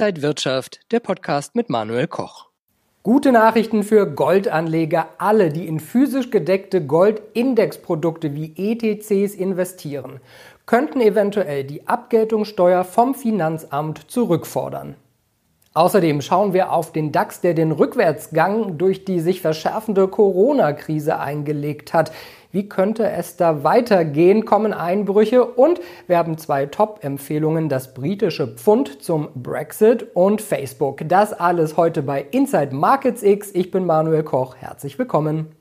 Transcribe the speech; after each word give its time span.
Inside 0.00 0.22
Wirtschaft, 0.22 0.80
der 0.92 1.00
Podcast 1.00 1.54
mit 1.54 1.68
Manuel 1.68 2.06
Koch. 2.06 2.48
Gute 3.02 3.32
Nachrichten 3.32 3.82
für 3.82 4.10
Goldanleger, 4.10 5.10
alle, 5.18 5.50
die 5.50 5.66
in 5.66 5.78
physisch 5.78 6.30
gedeckte 6.30 6.82
Goldindexprodukte 6.86 8.34
wie 8.34 8.54
ETCs 8.56 9.34
investieren, 9.34 10.20
könnten 10.64 11.02
eventuell 11.02 11.64
die 11.64 11.86
Abgeltungssteuer 11.86 12.82
vom 12.84 13.14
Finanzamt 13.14 14.10
zurückfordern. 14.10 14.94
Außerdem 15.72 16.20
schauen 16.20 16.52
wir 16.52 16.72
auf 16.72 16.90
den 16.90 17.12
DAX, 17.12 17.40
der 17.40 17.54
den 17.54 17.70
Rückwärtsgang 17.70 18.76
durch 18.76 19.04
die 19.04 19.20
sich 19.20 19.40
verschärfende 19.40 20.08
Corona-Krise 20.08 21.20
eingelegt 21.20 21.94
hat. 21.94 22.10
Wie 22.50 22.68
könnte 22.68 23.08
es 23.08 23.36
da 23.36 23.62
weitergehen? 23.62 24.44
Kommen 24.44 24.72
Einbrüche 24.72 25.44
und 25.44 25.80
wir 26.08 26.18
haben 26.18 26.36
zwei 26.38 26.66
Top-Empfehlungen, 26.66 27.68
das 27.68 27.94
britische 27.94 28.48
Pfund 28.48 29.00
zum 29.00 29.28
Brexit 29.36 30.08
und 30.14 30.42
Facebook. 30.42 31.02
Das 31.06 31.32
alles 31.32 31.76
heute 31.76 32.02
bei 32.02 32.26
Inside 32.32 32.74
Markets 32.74 33.22
X. 33.22 33.52
Ich 33.54 33.70
bin 33.70 33.86
Manuel 33.86 34.24
Koch. 34.24 34.56
Herzlich 34.56 34.98
willkommen. 34.98 35.59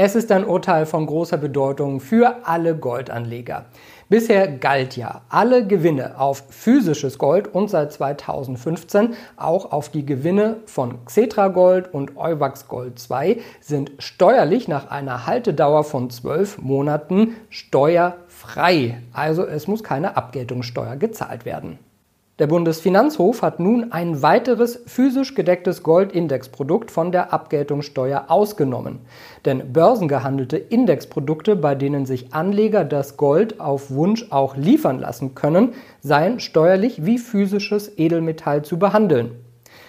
Es 0.00 0.14
ist 0.14 0.30
ein 0.30 0.44
Urteil 0.46 0.86
von 0.86 1.06
großer 1.06 1.38
Bedeutung 1.38 1.98
für 1.98 2.46
alle 2.46 2.76
Goldanleger. 2.76 3.64
Bisher 4.08 4.46
galt 4.46 4.96
ja, 4.96 5.22
alle 5.28 5.66
Gewinne 5.66 6.20
auf 6.20 6.44
physisches 6.50 7.18
Gold 7.18 7.52
und 7.52 7.68
seit 7.68 7.92
2015 7.92 9.14
auch 9.36 9.72
auf 9.72 9.88
die 9.88 10.06
Gewinne 10.06 10.58
von 10.66 11.04
Xetra 11.04 11.48
Gold 11.48 11.92
und 11.92 12.16
Euwax 12.16 12.68
Gold 12.68 13.00
2 13.00 13.38
sind 13.60 13.90
steuerlich 13.98 14.68
nach 14.68 14.88
einer 14.88 15.26
Haltedauer 15.26 15.82
von 15.82 16.10
zwölf 16.10 16.58
Monaten 16.58 17.34
steuerfrei. 17.48 19.02
Also 19.12 19.44
es 19.44 19.66
muss 19.66 19.82
keine 19.82 20.16
Abgeltungssteuer 20.16 20.94
gezahlt 20.94 21.44
werden. 21.44 21.80
Der 22.38 22.46
Bundesfinanzhof 22.46 23.42
hat 23.42 23.58
nun 23.58 23.90
ein 23.90 24.22
weiteres 24.22 24.80
physisch 24.86 25.34
gedecktes 25.34 25.82
Goldindexprodukt 25.82 26.92
von 26.92 27.10
der 27.10 27.32
Abgeltungssteuer 27.32 28.26
ausgenommen. 28.28 29.00
Denn 29.44 29.72
börsengehandelte 29.72 30.56
Indexprodukte, 30.56 31.56
bei 31.56 31.74
denen 31.74 32.06
sich 32.06 32.32
Anleger 32.34 32.84
das 32.84 33.16
Gold 33.16 33.58
auf 33.58 33.90
Wunsch 33.90 34.26
auch 34.30 34.56
liefern 34.56 35.00
lassen 35.00 35.34
können, 35.34 35.74
seien 36.00 36.38
steuerlich 36.38 37.04
wie 37.04 37.18
physisches 37.18 37.98
Edelmetall 37.98 38.62
zu 38.62 38.78
behandeln. 38.78 39.32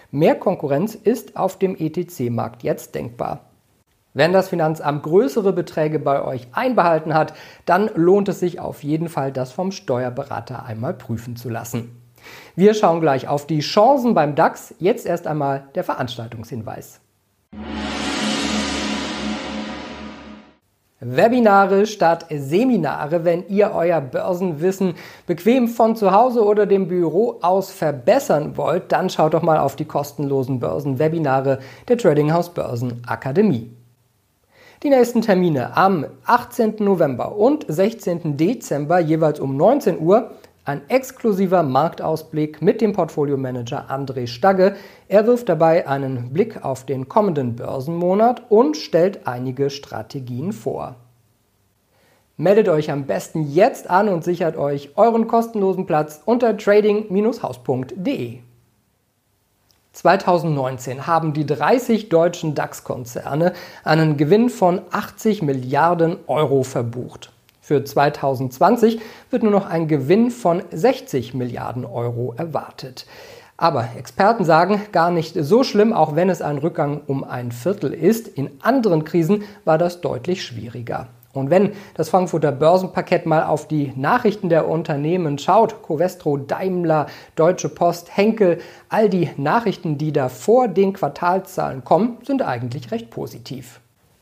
Mehr 0.10 0.34
Konkurrenz 0.34 0.96
ist 0.96 1.38
auf 1.38 1.60
dem 1.60 1.76
ETC-Markt 1.78 2.64
jetzt 2.64 2.96
denkbar. 2.96 3.42
Wenn 4.16 4.34
das 4.34 4.50
Finanzamt 4.50 5.04
größere 5.04 5.54
Beträge 5.54 6.00
bei 6.00 6.26
euch 6.26 6.48
einbehalten 6.52 7.14
hat, 7.14 7.36
dann 7.68 7.92
lohnt 7.94 8.28
es 8.28 8.40
sich 8.40 8.60
auf 8.60 8.84
jeden 8.84 9.08
Fall, 9.08 9.32
das 9.32 9.52
vom 9.52 9.72
Steuerberater 9.72 10.66
einmal 10.66 10.96
prüfen 10.96 11.36
zu 11.36 11.48
lassen. 11.48 12.09
Wir 12.56 12.74
schauen 12.74 13.02
gleich 13.02 13.28
auf 13.28 13.48
die 13.48 13.60
Chancen 13.60 14.14
beim 14.14 14.36
DAX. 14.36 14.74
Jetzt 14.80 15.06
erst 15.06 15.28
einmal 15.28 15.70
der 15.76 15.84
Veranstaltungshinweis. 15.84 17.00
Webinare 21.02 21.86
statt 21.86 22.26
Seminare, 22.30 23.24
wenn 23.24 23.48
ihr 23.48 23.72
euer 23.74 24.02
Börsenwissen 24.02 24.96
bequem 25.28 25.70
von 25.70 25.96
zu 25.96 26.12
Hause 26.12 26.44
oder 26.44 26.66
dem 26.66 26.90
Büro 26.90 27.40
aus 27.42 27.72
verbessern 27.72 28.58
wollt, 28.58 28.92
dann 28.92 29.10
schaut 29.10 29.34
doch 29.34 29.42
mal 29.42 29.60
auf 29.60 29.78
die 29.78 29.86
kostenlosen 29.86 30.60
Börsenwebinare 30.60 31.60
der 31.88 31.98
Trading 31.98 32.34
House 32.34 32.50
Börsen 32.50 33.02
Akademie. 33.08 33.72
Die 34.84 34.90
nächsten 34.90 35.22
Termine 35.22 35.78
am 35.78 36.06
18. 36.26 36.76
November 36.80 37.36
und 37.36 37.66
16. 37.70 38.36
Dezember 38.36 39.00
jeweils 39.00 39.40
um 39.40 39.56
19 39.56 40.00
Uhr 40.00 40.32
ein 40.70 40.88
exklusiver 40.88 41.64
Marktausblick 41.64 42.62
mit 42.62 42.80
dem 42.80 42.94
Portfoliomanager 42.94 43.90
André 43.90 44.28
Stagge. 44.28 44.76
Er 45.08 45.26
wirft 45.26 45.50
dabei 45.50 45.88
einen 45.88 46.32
Blick 46.32 46.64
auf 46.64 46.86
den 46.86 47.10
kommenden 47.10 47.56
Börsenmonat 47.56 48.44
und 48.50 48.78
stellt 48.78 49.26
einige 49.26 49.72
Strategien 49.72 50.54
vor. 50.54 50.96
Meldet 52.38 52.70
euch 52.70 52.92
am 52.92 53.06
besten 53.06 53.52
jetzt 53.52 53.90
an 53.90 54.10
und 54.10 54.24
sichert 54.24 54.58
euch 54.58 54.92
euren 54.96 55.28
kostenlosen 55.28 55.88
Platz 55.88 56.22
unter 56.24 56.56
trading-haus.de. 56.56 58.38
2019 59.92 61.08
haben 61.08 61.34
die 61.34 61.48
30 61.48 62.10
deutschen 62.10 62.54
DAX-Konzerne 62.54 63.54
einen 63.84 64.18
Gewinn 64.18 64.50
von 64.50 64.82
80 64.92 65.42
Milliarden 65.42 66.18
Euro 66.28 66.62
verbucht. 66.62 67.32
Für 67.70 67.84
2020 67.84 69.00
wird 69.30 69.44
nur 69.44 69.52
noch 69.52 69.68
ein 69.68 69.88
Gewinn 69.88 70.32
von 70.32 70.64
60 70.72 71.36
Milliarden 71.36 71.86
Euro 71.86 72.34
erwartet. 72.36 73.06
Aber 73.58 73.90
Experten 73.96 74.44
sagen, 74.44 74.82
gar 74.92 75.12
nicht 75.12 75.36
so 75.40 75.64
schlimm, 75.64 75.94
auch 75.94 76.16
wenn 76.16 76.32
es 76.32 76.42
ein 76.42 76.58
Rückgang 76.58 77.02
um 77.06 77.24
ein 77.24 77.52
Viertel 77.52 77.94
ist. 77.94 78.28
In 78.28 78.50
anderen 78.64 79.04
Krisen 79.04 79.44
war 79.66 79.78
das 79.78 80.02
deutlich 80.02 80.44
schwieriger. 80.44 81.10
Und 81.32 81.52
wenn 81.52 81.74
das 81.94 82.10
Frankfurter 82.10 82.52
Börsenpaket 82.52 83.28
mal 83.28 83.44
auf 83.44 83.68
die 83.68 83.94
Nachrichten 83.96 84.50
der 84.50 84.68
Unternehmen 84.68 85.38
schaut, 85.38 85.84
Covestro, 85.84 86.38
Daimler, 86.38 87.06
Deutsche 87.36 87.70
Post, 87.70 88.18
Henkel, 88.18 88.58
all 88.90 89.10
die 89.10 89.30
Nachrichten, 89.38 90.00
die 90.00 90.12
da 90.12 90.28
vor 90.28 90.68
den 90.68 90.94
Quartalzahlen 90.94 91.84
kommen, 91.84 92.18
sind 92.24 92.42
eigentlich 92.42 92.90
recht 92.90 93.12
positiv. 93.12 93.80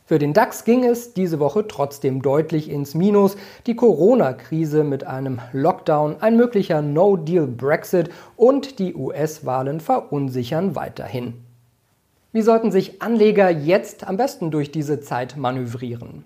Für 0.07 0.19
den 0.19 0.31
DAX 0.31 0.63
ging 0.63 0.85
es 0.85 1.13
diese 1.13 1.37
Woche 1.41 1.67
trotzdem 1.67 2.21
deutlich 2.21 2.69
ins 2.69 2.95
Minus. 2.95 3.35
Die 3.65 3.75
Corona-Krise 3.75 4.85
mit 4.85 5.05
einem 5.05 5.41
Lockdown, 5.51 6.21
ein 6.21 6.37
möglicher 6.37 6.81
No-Deal-Brexit 6.81 8.09
und 8.37 8.79
die 8.79 8.95
US-Wahlen 8.95 9.81
verunsichern 9.81 10.77
weiterhin. 10.77 11.33
Wie 12.31 12.41
sollten 12.41 12.71
sich 12.71 13.01
Anleger 13.01 13.49
jetzt 13.49 14.07
am 14.07 14.15
besten 14.15 14.49
durch 14.49 14.71
diese 14.71 15.01
Zeit 15.01 15.35
manövrieren? 15.35 16.23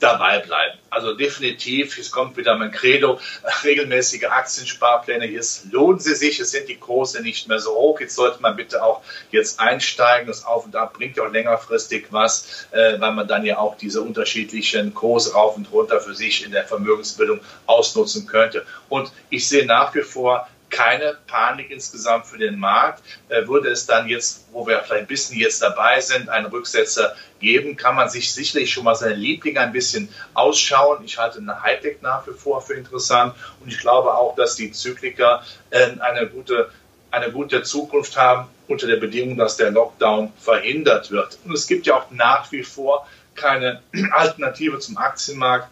Dabei 0.00 0.40
bleiben. 0.40 0.78
Also 0.90 1.14
definitiv, 1.14 1.96
es 1.98 2.10
kommt 2.10 2.36
wieder 2.36 2.56
mein 2.56 2.70
Credo, 2.70 3.18
regelmäßige 3.64 4.24
Aktiensparpläne, 4.24 5.26
jetzt 5.26 5.72
lohnen 5.72 5.98
sie 5.98 6.14
sich, 6.14 6.38
es 6.38 6.50
sind 6.50 6.68
die 6.68 6.76
Kurse 6.76 7.22
nicht 7.22 7.48
mehr 7.48 7.58
so 7.58 7.74
hoch, 7.74 8.00
jetzt 8.00 8.14
sollte 8.14 8.40
man 8.42 8.56
bitte 8.56 8.82
auch 8.82 9.02
jetzt 9.30 9.58
einsteigen, 9.58 10.26
das 10.26 10.44
Auf 10.44 10.64
und 10.66 10.76
Ab 10.76 10.94
bringt 10.94 11.16
ja 11.16 11.24
auch 11.24 11.32
längerfristig 11.32 12.06
was, 12.10 12.66
äh, 12.72 13.00
weil 13.00 13.12
man 13.12 13.26
dann 13.26 13.44
ja 13.44 13.58
auch 13.58 13.76
diese 13.76 14.02
unterschiedlichen 14.02 14.94
Kurse 14.94 15.32
rauf 15.32 15.56
und 15.56 15.70
runter 15.72 16.00
für 16.00 16.14
sich 16.14 16.44
in 16.44 16.52
der 16.52 16.64
Vermögensbildung 16.64 17.40
ausnutzen 17.66 18.26
könnte. 18.26 18.66
Und 18.88 19.10
ich 19.30 19.48
sehe 19.48 19.66
nach 19.66 19.94
wie 19.94 20.02
vor 20.02 20.46
keine 20.76 21.16
Panik 21.26 21.70
insgesamt 21.70 22.26
für 22.26 22.36
den 22.36 22.58
Markt. 22.58 23.02
Äh, 23.28 23.46
würde 23.46 23.70
es 23.70 23.86
dann 23.86 24.08
jetzt, 24.08 24.44
wo 24.52 24.66
wir 24.66 24.80
vielleicht 24.80 25.02
ein 25.02 25.06
bisschen 25.06 25.38
jetzt 25.38 25.62
dabei 25.62 26.00
sind, 26.00 26.28
einen 26.28 26.46
Rücksetzer 26.46 27.16
geben, 27.40 27.76
kann 27.76 27.94
man 27.94 28.10
sich 28.10 28.32
sicherlich 28.32 28.72
schon 28.72 28.84
mal 28.84 28.94
seine 28.94 29.14
Lieblinge 29.14 29.60
ein 29.60 29.72
bisschen 29.72 30.08
ausschauen. 30.34 31.02
Ich 31.04 31.18
halte 31.18 31.38
eine 31.38 31.62
Hightech 31.62 32.02
nach 32.02 32.26
wie 32.26 32.32
vor 32.32 32.60
für 32.60 32.74
interessant 32.74 33.34
und 33.60 33.68
ich 33.68 33.78
glaube 33.78 34.14
auch, 34.14 34.36
dass 34.36 34.56
die 34.56 34.70
Zykliker 34.70 35.42
äh, 35.70 35.98
eine 36.00 36.26
gute 36.26 36.70
eine 37.10 37.32
gute 37.32 37.62
Zukunft 37.62 38.16
haben 38.18 38.48
unter 38.68 38.86
der 38.86 38.96
Bedingung, 38.96 39.38
dass 39.38 39.56
der 39.56 39.70
Lockdown 39.70 40.32
verhindert 40.38 41.10
wird. 41.10 41.38
Und 41.44 41.52
es 41.54 41.66
gibt 41.66 41.86
ja 41.86 41.94
auch 41.94 42.10
nach 42.10 42.50
wie 42.52 42.62
vor 42.62 43.06
keine 43.34 43.80
Alternative 44.12 44.78
zum 44.80 44.98
Aktienmarkt. 44.98 45.68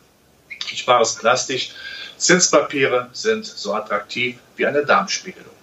Ich 0.73 0.87
war 0.87 1.03
es 1.03 1.19
klassisch. 1.19 1.73
Zinspapiere 2.17 3.09
sind 3.13 3.45
so 3.45 3.75
attraktiv 3.75 4.39
wie 4.57 4.67
eine 4.67 4.85
Darmspiegelung. 4.85 5.55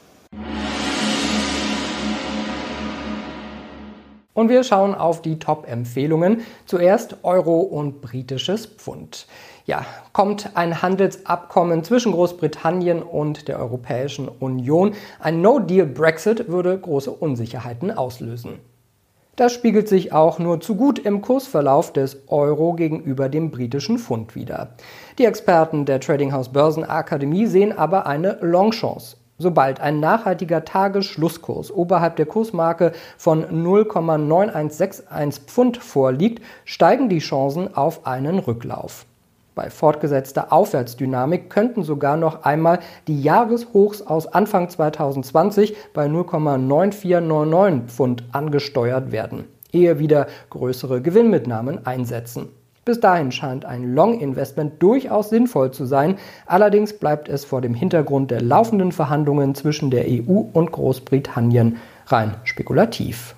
Und 4.34 4.50
wir 4.50 4.64
schauen 4.64 4.96
auf 4.96 5.22
die 5.22 5.40
Top-Empfehlungen. 5.40 6.42
Zuerst 6.66 7.18
Euro 7.24 7.60
und 7.60 8.02
britisches 8.02 8.66
Pfund. 8.66 9.28
Ja, 9.66 9.86
kommt 10.14 10.52
ein 10.56 10.82
Handelsabkommen 10.82 11.84
zwischen 11.84 12.14
Großbritannien 12.14 13.04
und 13.04 13.48
der 13.48 13.60
Europäischen 13.60 14.28
Union. 14.28 14.96
Ein 15.20 15.42
No-Deal-Brexit 15.42 16.48
würde 16.48 16.78
große 16.78 17.12
Unsicherheiten 17.12 17.92
auslösen. 17.92 18.60
Das 19.42 19.54
spiegelt 19.54 19.88
sich 19.88 20.14
auch 20.14 20.38
nur 20.38 20.62
zu 20.62 20.76
gut 20.76 21.00
im 21.00 21.24
Kursverlauf 21.24 21.92
des 21.92 22.28
Euro 22.28 22.74
gegenüber 22.74 23.28
dem 23.28 23.50
britischen 23.50 23.98
Pfund 23.98 24.36
wider. 24.36 24.76
Die 25.18 25.26
Experten 25.26 25.86
der 25.86 26.00
Trading 26.00 26.32
House 26.32 26.50
Börsenakademie 26.50 27.48
sehen 27.48 27.76
aber 27.76 28.06
eine 28.06 28.38
Longchance. 28.42 29.18
Sobald 29.40 29.80
ein 29.80 30.00
nachhaltiger 30.00 30.64
Tagesschlusskurs 30.64 31.72
oberhalb 31.72 32.18
der 32.18 32.28
Kursmarke 32.28 32.92
von 33.18 33.44
0,9161 33.44 35.42
Pfund 35.48 35.78
vorliegt, 35.78 36.44
steigen 36.64 37.10
die 37.10 37.18
Chancen 37.18 37.76
auf 37.76 38.06
einen 38.06 38.38
Rücklauf. 38.38 39.08
Bei 39.54 39.70
fortgesetzter 39.70 40.54
Aufwärtsdynamik 40.54 41.50
könnten 41.50 41.84
sogar 41.84 42.16
noch 42.16 42.44
einmal 42.44 42.80
die 43.08 43.22
Jahreshochs 43.22 44.02
aus 44.02 44.28
Anfang 44.28 44.70
2020 44.70 45.76
bei 45.94 46.06
0,9499 46.06 47.88
Pfund 47.88 48.24
angesteuert 48.32 49.12
werden, 49.12 49.46
ehe 49.74 50.00
wieder 50.00 50.28
größere 50.50 51.02
Gewinnmitnahmen 51.02 51.86
einsetzen. 51.86 52.50
Bis 52.86 53.00
dahin 53.00 53.32
scheint 53.32 53.66
ein 53.66 53.94
Long-Investment 53.94 54.82
durchaus 54.82 55.30
sinnvoll 55.30 55.72
zu 55.72 55.86
sein. 55.86 56.18
Allerdings 56.48 56.98
bleibt 56.98 57.30
es 57.30 57.46
vor 57.46 57.62
dem 57.62 57.76
Hintergrund 57.76 58.32
der 58.32 58.42
laufenden 58.42 58.92
Verhandlungen 58.92 59.54
zwischen 59.54 59.92
der 59.92 60.06
EU 60.08 60.46
und 60.54 60.72
Großbritannien 60.72 61.78
rein 62.08 62.36
spekulativ. 62.44 63.36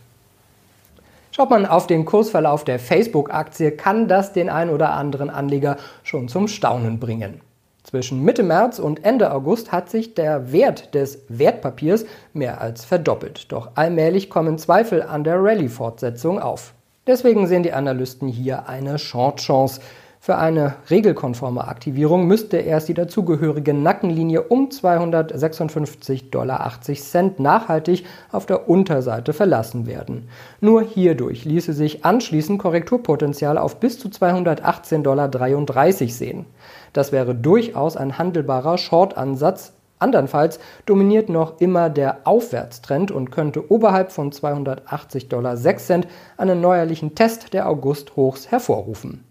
Schaut 1.36 1.50
man 1.50 1.66
auf 1.66 1.88
den 1.88 2.06
Kursverlauf 2.06 2.64
der 2.64 2.78
Facebook-Aktie, 2.78 3.72
kann 3.72 4.08
das 4.08 4.34
den 4.34 4.52
ein 4.52 4.70
oder 4.70 4.92
anderen 4.92 5.32
Anleger 5.32 5.78
schon 6.04 6.28
zum 6.28 6.48
Staunen 6.48 7.00
bringen. 7.00 7.42
Zwischen 7.82 8.24
Mitte 8.24 8.44
März 8.44 8.78
und 8.78 9.04
Ende 9.04 9.34
August 9.34 9.72
hat 9.72 9.90
sich 9.90 10.14
der 10.14 10.52
Wert 10.52 10.94
des 10.94 11.26
Wertpapiers 11.30 12.06
mehr 12.34 12.62
als 12.62 12.86
verdoppelt. 12.86 13.52
Doch 13.52 13.72
allmählich 13.74 14.30
kommen 14.30 14.60
Zweifel 14.60 15.02
an 15.02 15.24
der 15.24 15.44
Rallye-Fortsetzung 15.44 16.40
auf. 16.40 16.76
Deswegen 17.08 17.48
sehen 17.48 17.64
die 17.64 17.74
Analysten 17.74 18.28
hier 18.28 18.70
eine 18.70 19.00
Short-Chance. 19.00 19.82
Für 20.26 20.38
eine 20.38 20.76
regelkonforme 20.90 21.68
Aktivierung 21.68 22.28
müsste 22.28 22.56
erst 22.56 22.88
die 22.88 22.94
dazugehörige 22.94 23.74
Nackenlinie 23.74 24.44
um 24.44 24.70
256,80 24.70 26.30
Dollar 26.30 26.72
nachhaltig 27.40 28.06
auf 28.32 28.46
der 28.46 28.70
Unterseite 28.70 29.34
verlassen 29.34 29.86
werden. 29.86 30.30
Nur 30.62 30.82
hierdurch 30.82 31.44
ließe 31.44 31.74
sich 31.74 32.06
anschließend 32.06 32.58
Korrekturpotenzial 32.58 33.58
auf 33.58 33.82
bis 33.82 34.00
zu 34.00 34.08
218,33 34.08 35.02
Dollar 35.02 35.92
sehen. 35.92 36.46
Das 36.94 37.12
wäre 37.12 37.36
durchaus 37.36 37.98
ein 37.98 38.18
handelbarer 38.18 38.78
Short-Ansatz, 38.78 39.74
Andernfalls 40.00 40.62
dominiert 40.86 41.28
noch 41.28 41.60
immer 41.60 41.90
der 41.90 42.20
Aufwärtstrend 42.24 43.12
und 43.12 43.30
könnte 43.30 43.70
oberhalb 43.70 44.14
von 44.14 44.32
280,06 44.32 45.28
Dollar 45.28 45.58
einen 46.38 46.62
neuerlichen 46.62 47.14
Test 47.14 47.54
der 47.54 47.68
August-Hochs 47.68 48.50
hervorrufen. 48.50 49.26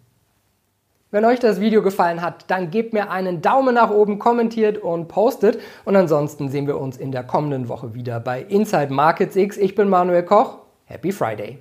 Wenn 1.12 1.26
euch 1.26 1.40
das 1.40 1.60
Video 1.60 1.82
gefallen 1.82 2.22
hat, 2.22 2.46
dann 2.50 2.70
gebt 2.70 2.94
mir 2.94 3.10
einen 3.10 3.42
Daumen 3.42 3.74
nach 3.74 3.90
oben, 3.90 4.18
kommentiert 4.18 4.78
und 4.78 5.08
postet. 5.08 5.60
Und 5.84 5.94
ansonsten 5.94 6.48
sehen 6.48 6.66
wir 6.66 6.80
uns 6.80 6.96
in 6.96 7.12
der 7.12 7.22
kommenden 7.22 7.68
Woche 7.68 7.92
wieder 7.92 8.18
bei 8.18 8.40
Inside 8.40 8.90
Markets 8.90 9.36
X. 9.36 9.58
Ich 9.58 9.74
bin 9.74 9.90
Manuel 9.90 10.22
Koch. 10.22 10.60
Happy 10.86 11.12
Friday! 11.12 11.58